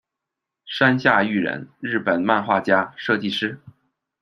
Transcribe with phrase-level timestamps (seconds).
[0.65, 3.59] 山下育人，日本漫画家、设计师。